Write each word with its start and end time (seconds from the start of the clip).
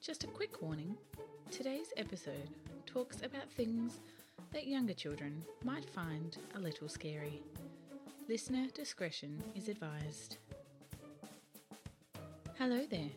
Just 0.00 0.22
a 0.22 0.28
quick 0.28 0.62
warning 0.62 0.96
today's 1.50 1.92
episode 1.96 2.48
talks 2.86 3.22
about 3.22 3.50
things 3.50 3.98
that 4.52 4.66
younger 4.66 4.94
children 4.94 5.42
might 5.64 5.88
find 5.90 6.38
a 6.54 6.60
little 6.60 6.88
scary. 6.88 7.42
Listener 8.28 8.68
discretion 8.74 9.42
is 9.54 9.68
advised. 9.68 10.36
Hello 12.58 12.86
there, 12.88 13.10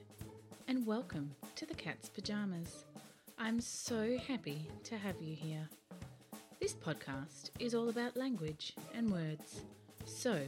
and 0.67 0.85
welcome 0.85 1.31
to 1.55 1.65
the 1.65 1.73
Cat's 1.73 2.09
Pyjamas. 2.09 2.85
I'm 3.37 3.61
so 3.61 4.17
happy 4.27 4.67
to 4.83 4.97
have 4.97 5.21
you 5.21 5.35
here. 5.35 5.69
This 6.59 6.73
podcast 6.73 7.51
is 7.57 7.73
all 7.73 7.87
about 7.87 8.17
language 8.17 8.73
and 8.93 9.09
words. 9.09 9.61
So, 10.03 10.41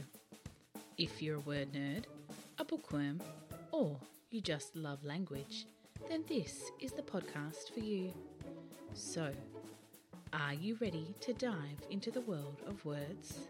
if 0.98 1.22
you're 1.22 1.36
a 1.36 1.40
word 1.40 1.72
nerd, 1.72 2.04
a 2.58 2.64
bookworm, 2.66 3.22
or 3.70 3.96
you 4.30 4.42
just 4.42 4.76
love 4.76 5.02
language, 5.04 5.64
then 6.10 6.22
this 6.28 6.70
is 6.80 6.92
the 6.92 7.00
podcast 7.00 7.72
for 7.72 7.80
you. 7.80 8.12
So, 8.92 9.32
are 10.34 10.52
you 10.52 10.76
ready 10.82 11.14
to 11.20 11.32
dive 11.32 11.80
into 11.88 12.10
the 12.10 12.20
world 12.20 12.60
of 12.66 12.84
words? 12.84 13.48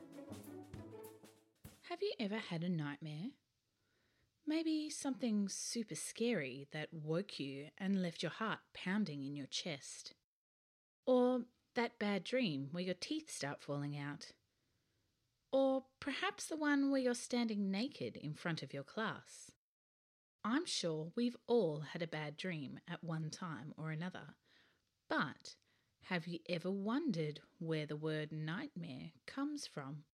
Have 1.88 2.00
you 2.00 2.12
ever 2.20 2.38
had 2.38 2.62
a 2.62 2.68
nightmare? 2.68 3.30
Maybe 4.46 4.88
something 4.88 5.48
super 5.48 5.96
scary 5.96 6.68
that 6.72 6.94
woke 6.94 7.40
you 7.40 7.70
and 7.76 8.00
left 8.00 8.22
your 8.22 8.30
heart 8.30 8.60
pounding 8.72 9.24
in 9.24 9.34
your 9.34 9.46
chest. 9.46 10.14
Or 11.06 11.42
that 11.74 11.98
bad 11.98 12.24
dream 12.24 12.68
where 12.72 12.84
your 12.84 12.94
teeth 12.94 13.30
start 13.30 13.62
falling 13.62 13.96
out. 13.96 14.32
Or 15.52 15.84
perhaps 16.00 16.46
the 16.46 16.56
one 16.56 16.90
where 16.90 17.00
you're 17.00 17.14
standing 17.14 17.70
naked 17.70 18.16
in 18.16 18.34
front 18.34 18.62
of 18.62 18.72
your 18.72 18.82
class. 18.82 19.50
I'm 20.44 20.66
sure 20.66 21.12
we've 21.14 21.36
all 21.46 21.80
had 21.92 22.02
a 22.02 22.06
bad 22.06 22.36
dream 22.36 22.80
at 22.88 23.04
one 23.04 23.30
time 23.30 23.72
or 23.76 23.90
another, 23.90 24.34
but 25.08 25.54
have 26.06 26.26
you 26.26 26.40
ever 26.48 26.70
wondered 26.70 27.40
where 27.58 27.86
the 27.86 27.96
word 27.96 28.32
nightmare 28.32 29.12
comes 29.26 29.68
from? 29.68 30.04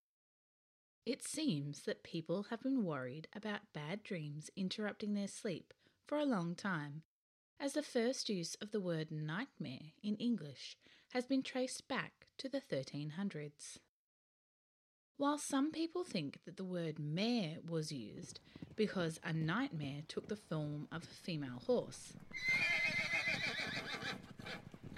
It 1.05 1.23
seems 1.23 1.81
that 1.83 2.03
people 2.03 2.47
have 2.51 2.61
been 2.61 2.83
worried 2.83 3.27
about 3.35 3.73
bad 3.73 4.03
dreams 4.03 4.51
interrupting 4.55 5.15
their 5.15 5.27
sleep 5.27 5.73
for 6.05 6.19
a 6.19 6.25
long 6.25 6.53
time, 6.53 7.01
as 7.59 7.73
the 7.73 7.81
first 7.81 8.29
use 8.29 8.55
of 8.61 8.71
the 8.71 8.79
word 8.79 9.09
nightmare 9.09 9.93
in 10.03 10.15
English 10.17 10.77
has 11.13 11.25
been 11.25 11.41
traced 11.41 11.87
back 11.87 12.27
to 12.37 12.47
the 12.47 12.61
1300s. 12.61 13.77
While 15.17 15.37
some 15.37 15.71
people 15.71 16.03
think 16.03 16.39
that 16.45 16.55
the 16.55 16.63
word 16.63 16.97
mare 16.97 17.57
was 17.67 17.91
used 17.91 18.39
because 18.75 19.19
a 19.23 19.33
nightmare 19.33 20.03
took 20.07 20.29
the 20.29 20.35
form 20.35 20.87
of 20.91 21.03
a 21.03 21.07
female 21.07 21.61
horse, 21.65 22.13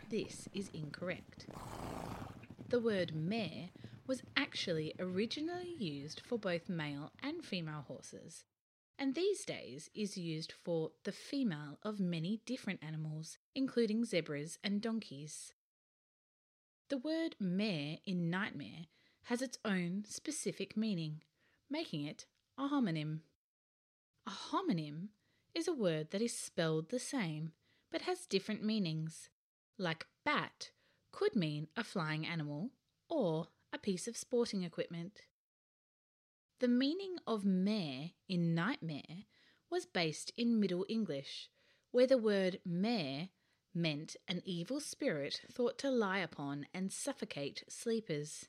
this 0.09 0.47
is 0.53 0.69
incorrect. 0.73 1.47
The 2.69 2.79
word 2.79 3.15
mare 3.15 3.69
was 4.05 4.21
actually 4.35 4.93
originally 4.99 5.73
used 5.79 6.21
for 6.25 6.37
both 6.37 6.69
male 6.69 7.11
and 7.23 7.43
female 7.43 7.85
horses, 7.87 8.43
and 8.99 9.15
these 9.15 9.45
days 9.45 9.89
is 9.95 10.17
used 10.17 10.51
for 10.51 10.91
the 11.05 11.11
female 11.11 11.79
of 11.81 11.99
many 11.99 12.41
different 12.45 12.83
animals, 12.83 13.37
including 13.55 14.05
zebras 14.05 14.59
and 14.63 14.81
donkeys. 14.81 15.53
The 16.91 16.97
word 16.97 17.37
mare 17.39 17.99
in 18.05 18.29
nightmare 18.29 18.87
has 19.23 19.41
its 19.41 19.57
own 19.63 20.03
specific 20.05 20.75
meaning, 20.75 21.21
making 21.69 22.03
it 22.03 22.25
a 22.57 22.63
homonym. 22.63 23.21
A 24.27 24.31
homonym 24.31 25.07
is 25.55 25.69
a 25.69 25.73
word 25.73 26.11
that 26.11 26.21
is 26.21 26.37
spelled 26.37 26.89
the 26.89 26.99
same 26.99 27.53
but 27.93 28.01
has 28.01 28.25
different 28.25 28.61
meanings, 28.61 29.29
like 29.77 30.05
bat 30.25 30.71
could 31.13 31.33
mean 31.33 31.69
a 31.77 31.85
flying 31.85 32.27
animal 32.27 32.71
or 33.07 33.47
a 33.71 33.77
piece 33.77 34.05
of 34.05 34.17
sporting 34.17 34.63
equipment. 34.63 35.21
The 36.59 36.67
meaning 36.67 37.15
of 37.25 37.45
mare 37.45 38.11
in 38.27 38.53
nightmare 38.53 39.27
was 39.69 39.85
based 39.85 40.33
in 40.35 40.59
Middle 40.59 40.85
English, 40.89 41.49
where 41.91 42.07
the 42.07 42.17
word 42.17 42.59
mare 42.65 43.29
meant 43.73 44.15
an 44.27 44.41
evil 44.45 44.79
spirit 44.79 45.41
thought 45.51 45.77
to 45.79 45.89
lie 45.89 46.19
upon 46.19 46.65
and 46.73 46.91
suffocate 46.91 47.63
sleepers. 47.69 48.47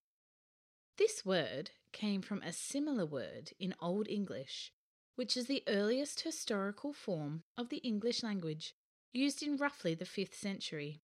This 0.99 1.25
word 1.25 1.71
came 1.93 2.23
from 2.23 2.43
a 2.43 2.53
similar 2.53 3.07
word 3.07 3.53
in 3.59 3.75
Old 3.81 4.09
English, 4.09 4.73
which 5.15 5.37
is 5.37 5.47
the 5.47 5.63
earliest 5.67 6.21
historical 6.23 6.93
form 6.93 7.43
of 7.57 7.69
the 7.69 7.79
English 7.79 8.23
language, 8.23 8.75
used 9.13 9.43
in 9.43 9.57
roughly 9.57 9.95
the 9.95 10.05
5th 10.05 10.35
century. 10.35 11.01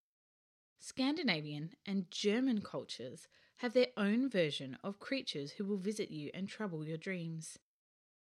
Scandinavian 0.79 1.71
and 1.85 2.11
German 2.11 2.61
cultures 2.61 3.29
have 3.57 3.73
their 3.73 3.89
own 3.97 4.29
version 4.29 4.79
of 4.85 5.01
creatures 5.01 5.53
who 5.53 5.65
will 5.65 5.77
visit 5.77 6.11
you 6.11 6.31
and 6.33 6.49
trouble 6.49 6.87
your 6.87 6.97
dreams. 6.97 7.59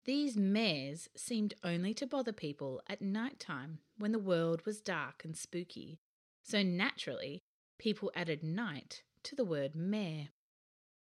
These 0.05 0.37
mares 0.37 1.09
seemed 1.15 1.55
only 1.63 1.93
to 1.95 2.07
bother 2.07 2.31
people 2.31 2.81
at 2.87 3.01
night 3.01 3.39
time 3.39 3.79
when 3.97 4.11
the 4.11 4.19
world 4.19 4.65
was 4.65 4.81
dark 4.81 5.23
and 5.23 5.35
spooky, 5.35 5.99
so 6.43 6.61
naturally, 6.61 7.41
people 7.77 8.11
added 8.15 8.43
night 8.43 9.03
to 9.23 9.35
the 9.35 9.45
word 9.45 9.75
mare. 9.75 10.29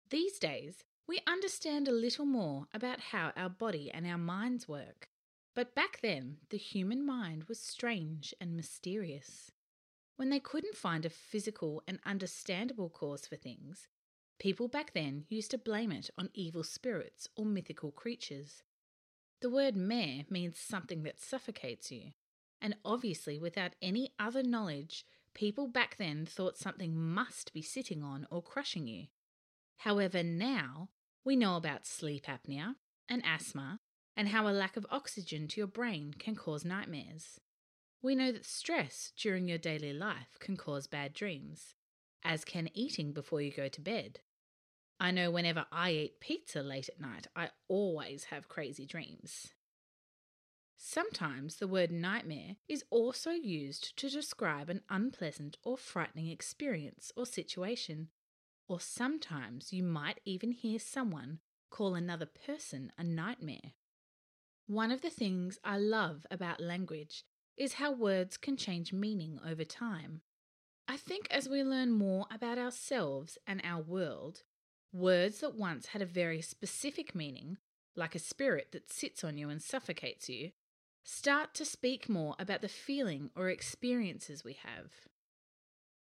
These 0.09 0.38
days, 0.38 0.83
we 1.07 1.19
understand 1.27 1.88
a 1.88 1.91
little 1.91 2.25
more 2.25 2.67
about 2.73 2.99
how 2.99 3.31
our 3.35 3.49
body 3.49 3.91
and 3.91 4.05
our 4.05 4.17
minds 4.17 4.67
work. 4.67 5.09
But 5.55 5.75
back 5.75 5.99
then, 6.01 6.38
the 6.49 6.57
human 6.57 7.05
mind 7.05 7.45
was 7.45 7.59
strange 7.59 8.33
and 8.39 8.55
mysterious. 8.55 9.51
When 10.16 10.29
they 10.29 10.39
couldn't 10.39 10.75
find 10.75 11.05
a 11.05 11.09
physical 11.09 11.83
and 11.88 11.99
understandable 12.05 12.89
cause 12.89 13.25
for 13.25 13.35
things, 13.35 13.88
people 14.39 14.67
back 14.67 14.93
then 14.93 15.25
used 15.29 15.51
to 15.51 15.57
blame 15.57 15.91
it 15.91 16.09
on 16.17 16.29
evil 16.33 16.63
spirits 16.63 17.27
or 17.35 17.45
mythical 17.45 17.91
creatures. 17.91 18.63
The 19.41 19.49
word 19.49 19.75
mare 19.75 20.23
means 20.29 20.57
something 20.57 21.03
that 21.03 21.19
suffocates 21.19 21.91
you, 21.91 22.11
and 22.63 22.78
obviously, 22.85 23.38
without 23.38 23.74
any 23.81 24.13
other 24.18 24.41
knowledge, 24.41 25.06
people 25.34 25.68
back 25.68 25.97
then 25.97 26.25
thought 26.25 26.57
something 26.57 26.96
must 26.96 27.51
be 27.53 27.62
sitting 27.62 28.01
on 28.01 28.25
or 28.31 28.41
crushing 28.41 28.88
you. 28.88 29.07
However, 29.79 30.24
now 30.24 30.88
we 31.25 31.35
know 31.35 31.57
about 31.57 31.85
sleep 31.85 32.25
apnea 32.25 32.75
and 33.09 33.22
asthma 33.25 33.81
and 34.16 34.29
how 34.29 34.47
a 34.47 34.52
lack 34.52 34.78
of 34.78 34.85
oxygen 34.90 35.50
to 35.50 35.59
your 35.59 35.68
brain 35.68 36.13
can 36.18 36.35
cause 36.35 36.63
nightmares. 36.63 37.41
We 38.02 38.16
know 38.16 38.31
that 38.31 38.46
stress 38.46 39.12
during 39.18 39.50
your 39.50 39.57
daily 39.57 39.91
life 39.91 40.38
can 40.40 40.56
cause 40.56 40.88
bad 40.88 41.13
dreams, 41.13 41.75
as 42.23 42.46
can 42.46 42.69
eating 42.73 43.12
before 43.12 43.41
you 43.41 43.52
go 43.52 43.68
to 43.68 43.81
bed. 43.81 44.19
I 45.02 45.12
know 45.12 45.31
whenever 45.31 45.66
I 45.69 45.91
eat 45.91 46.22
pizza 46.22 46.62
late 46.62 46.88
at 46.88 47.02
night, 47.02 47.28
I 47.35 47.50
always 47.68 48.25
have 48.25 48.47
crazy 48.47 48.85
dreams. 48.85 49.53
Sometimes 50.85 51.55
the 51.55 51.67
word 51.67 51.91
nightmare 51.91 52.57
is 52.67 52.83
also 52.89 53.31
used 53.31 53.97
to 53.97 54.09
describe 54.09 54.69
an 54.69 54.81
unpleasant 54.89 55.57
or 55.63 55.77
frightening 55.77 56.27
experience 56.27 57.09
or 57.16 57.25
situation 57.25 58.09
or 58.67 58.81
sometimes 58.81 59.72
you 59.72 59.81
might 59.81 60.19
even 60.25 60.51
hear 60.51 60.77
someone 60.79 61.39
call 61.69 61.95
another 61.95 62.25
person 62.25 62.91
a 62.97 63.03
nightmare. 63.03 63.72
One 64.67 64.91
of 64.91 65.01
the 65.01 65.09
things 65.09 65.57
I 65.63 65.77
love 65.77 66.25
about 66.29 66.59
language 66.59 67.23
is 67.55 67.75
how 67.75 67.93
words 67.93 68.35
can 68.35 68.57
change 68.57 68.91
meaning 68.91 69.39
over 69.47 69.63
time. 69.63 70.19
I 70.85 70.97
think 70.97 71.27
as 71.31 71.47
we 71.47 71.63
learn 71.63 71.93
more 71.93 72.25
about 72.29 72.57
ourselves 72.57 73.38
and 73.47 73.61
our 73.63 73.81
world, 73.81 74.43
words 74.91 75.40
that 75.40 75.55
once 75.55 75.87
had 75.87 76.02
a 76.02 76.05
very 76.05 76.41
specific 76.41 77.16
meaning, 77.16 77.58
like 77.96 78.16
a 78.16 78.19
spirit 78.19 78.73
that 78.73 78.91
sits 78.91 79.23
on 79.23 79.37
you 79.37 79.49
and 79.49 79.61
suffocates 79.61 80.28
you, 80.28 80.52
start 81.03 81.53
to 81.55 81.66
speak 81.66 82.08
more 82.08 82.35
about 82.40 82.61
the 82.61 82.67
feeling 82.67 83.29
or 83.35 83.50
experiences 83.50 84.44
we 84.44 84.53
have. 84.53 84.91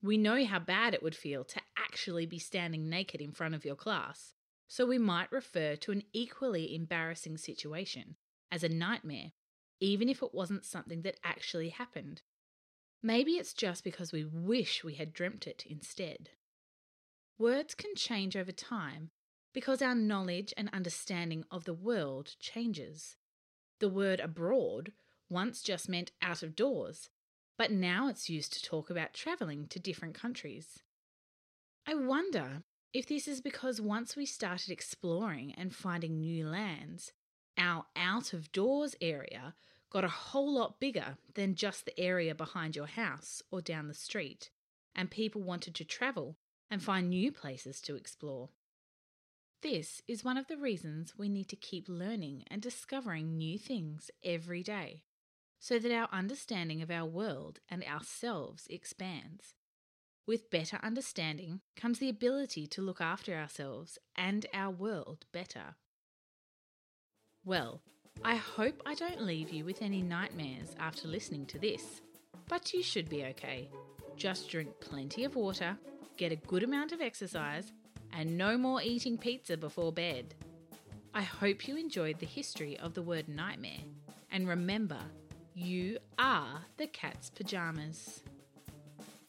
We 0.02 0.18
know 0.18 0.44
how 0.46 0.60
bad 0.60 0.94
it 0.94 1.04
would 1.04 1.16
feel 1.16 1.44
to 1.46 1.62
actually 1.78 2.26
be 2.26 2.40
standing 2.40 2.90
naked 2.90 3.22
in 3.22 3.32
front 3.32 3.56
of 3.56 3.66
your 3.66 3.76
class, 3.76 4.34
so 4.68 4.86
we 4.86 4.98
might 4.98 5.32
refer 5.32 5.76
to 5.78 5.92
an 5.92 6.04
equally 6.14 6.76
embarrassing 6.76 7.38
situation 7.38 8.16
as 8.52 8.64
a 8.64 8.70
nightmare, 8.70 9.32
even 9.80 10.10
if 10.10 10.22
it 10.22 10.34
wasn't 10.34 10.66
something 10.66 11.02
that 11.04 11.20
actually 11.24 11.70
happened. 11.70 12.22
Maybe 13.02 13.34
it's 13.34 13.54
just 13.54 13.84
because 13.84 14.12
we 14.12 14.26
wish 14.26 14.84
we 14.84 14.96
had 14.96 15.14
dreamt 15.14 15.48
it 15.48 15.64
instead. 15.68 16.30
Words 17.38 17.76
can 17.76 17.96
change 17.96 18.36
over 18.36 18.52
time 18.52 19.12
because 19.54 19.82
our 19.82 19.96
knowledge 19.96 20.54
and 20.58 20.70
understanding 20.74 21.44
of 21.52 21.66
the 21.66 21.74
world 21.74 22.36
changes. 22.40 23.16
The 23.80 23.90
word 23.90 24.20
abroad 24.20 24.92
once 25.30 25.62
just 25.62 25.88
meant 25.90 26.12
out 26.22 26.42
of 26.42 26.56
doors, 26.56 27.10
but 27.58 27.72
now 27.72 28.08
it's 28.08 28.30
used 28.30 28.54
to 28.54 28.64
talk 28.64 28.90
about 28.90 29.14
travelling 29.14 29.68
to 29.68 29.80
different 29.80 30.16
countries. 30.16 30.84
I 31.86 31.96
wonder 31.96 32.64
If 32.94 33.06
this 33.06 33.28
is 33.28 33.42
because 33.42 33.80
once 33.80 34.16
we 34.16 34.26
started 34.26 34.72
exploring 34.72 35.54
and 35.56 35.76
finding 35.76 36.20
new 36.20 36.48
lands, 36.48 37.12
our 37.58 37.86
out 37.96 38.34
of 38.34 38.52
doors 38.52 38.96
area 39.02 39.54
got 39.92 40.04
a 40.04 40.10
whole 40.10 40.54
lot 40.56 40.80
bigger 40.80 41.18
than 41.36 41.56
just 41.56 41.86
the 41.86 42.00
area 42.00 42.34
behind 42.34 42.76
your 42.76 42.88
house 42.88 43.44
or 43.52 43.62
down 43.62 43.88
the 43.88 43.94
street, 43.94 44.50
and 44.96 45.12
people 45.12 45.42
wanted 45.42 45.76
to 45.76 45.86
travel 45.86 46.38
and 46.72 46.82
find 46.82 47.10
new 47.10 47.32
places 47.32 47.82
to 47.82 47.96
explore. 47.96 48.50
This 49.64 50.04
is 50.08 50.24
one 50.24 50.38
of 50.38 50.48
the 50.48 50.58
reasons 50.58 51.18
we 51.18 51.30
need 51.30 51.50
to 51.50 51.56
keep 51.56 51.90
learning 51.90 52.44
and 52.48 52.62
discovering 52.62 53.38
new 53.38 53.58
things 53.58 54.12
every 54.24 54.62
day 54.62 55.04
so 55.60 55.80
that 55.80 55.92
our 55.92 56.08
understanding 56.12 56.84
of 56.84 56.92
our 56.92 57.06
world 57.06 57.60
and 57.68 57.84
ourselves 57.84 58.68
expands. 58.70 59.56
With 60.28 60.52
better 60.52 60.78
understanding 60.84 61.62
comes 61.76 61.98
the 61.98 62.10
ability 62.10 62.68
to 62.68 62.82
look 62.84 63.02
after 63.02 63.34
ourselves 63.34 63.98
and 64.16 64.46
our 64.54 64.70
world 64.70 65.26
better. 65.32 65.76
Well, 67.44 67.82
I 68.24 68.36
hope 68.36 68.84
I 68.86 68.94
don't 68.94 69.22
leave 69.22 69.50
you 69.50 69.66
with 69.66 69.82
any 69.82 70.04
nightmares 70.04 70.76
after 70.80 71.08
listening 71.08 71.48
to 71.48 71.60
this, 71.60 72.02
but 72.48 72.74
you 72.74 72.84
should 72.84 73.10
be 73.10 73.26
okay. 73.26 73.70
Just 74.18 74.50
drink 74.50 74.70
plenty 74.82 75.24
of 75.24 75.36
water, 75.36 75.78
get 76.18 76.32
a 76.32 76.36
good 76.36 76.64
amount 76.64 76.92
of 76.92 77.02
exercise, 77.02 77.72
and 78.14 78.38
no 78.38 78.58
more 78.58 78.82
eating 78.82 79.18
pizza 79.18 79.58
before 79.58 79.92
bed. 79.92 80.34
I 81.14 81.22
hope 81.22 81.68
you 81.68 81.78
enjoyed 81.78 82.20
the 82.20 82.26
history 82.26 82.78
of 82.80 82.94
the 82.94 83.02
word 83.02 83.28
nightmare, 83.28 83.84
and 84.32 84.48
remember, 84.48 85.00
you 85.56 85.98
are 86.20 86.62
the 86.78 86.88
cat's 86.88 87.30
pajamas. 87.30 88.22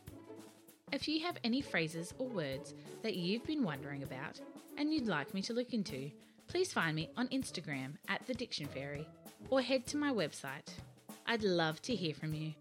If 0.93 1.09
you 1.09 1.25
have 1.25 1.39
any 1.43 1.63
phrases 1.63 2.13
or 2.19 2.29
words 2.29 2.75
that 3.03 3.17
you've 3.17 3.47
been 3.47 3.63
wondering 3.63 4.03
about 4.03 4.39
and 4.77 4.93
you'd 4.93 5.07
like 5.07 5.33
me 5.33 5.41
to 5.43 5.55
look 5.55 5.73
into, 5.73 6.11
please 6.47 6.73
find 6.73 6.95
me 6.95 7.09
on 7.17 7.29
Instagram 7.29 7.95
at 8.09 8.27
The 8.27 8.35
Diction 8.35 8.67
Fairy 8.67 9.09
or 9.49 9.63
head 9.63 9.87
to 9.87 9.97
my 9.97 10.13
website. 10.13 10.69
I'd 11.27 11.43
love 11.43 11.81
to 11.83 11.95
hear 11.95 12.15
from 12.15 12.35
you. 12.35 12.53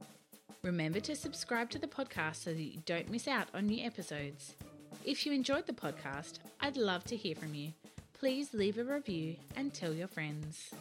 Remember 0.63 1.01
to 1.01 1.13
subscribe 1.13 1.69
to 1.71 1.77
the 1.77 1.87
podcast 1.87 2.37
so 2.37 2.53
that 2.53 2.61
you 2.61 2.79
don't 2.85 3.11
miss 3.11 3.27
out 3.27 3.47
on 3.53 3.65
new 3.65 3.85
episodes. 3.85 4.55
If 5.03 5.25
you 5.25 5.33
enjoyed 5.33 5.67
the 5.67 5.73
podcast, 5.73 6.39
I'd 6.61 6.77
love 6.77 7.03
to 7.05 7.17
hear 7.17 7.35
from 7.35 7.53
you. 7.53 7.73
Please 8.13 8.53
leave 8.53 8.77
a 8.77 8.83
review 8.85 9.35
and 9.57 9.73
tell 9.73 9.93
your 9.93 10.07
friends. 10.07 10.71